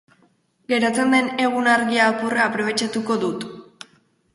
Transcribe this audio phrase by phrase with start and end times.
[0.73, 3.51] Geratzen den egun-argi apurra aprobetxatuko dut.